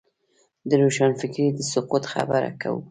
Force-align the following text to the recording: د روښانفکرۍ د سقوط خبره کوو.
د 0.69 0.71
روښانفکرۍ 0.81 1.47
د 1.55 1.59
سقوط 1.71 2.03
خبره 2.13 2.49
کوو. 2.61 2.79